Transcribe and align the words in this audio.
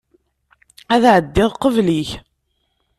Ad 0.93 1.03
ɛeddiɣ 1.15 1.49
qbel-ik. 1.55 2.09